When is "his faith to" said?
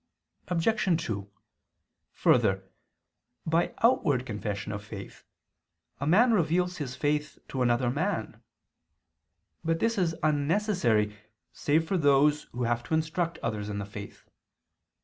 6.77-7.61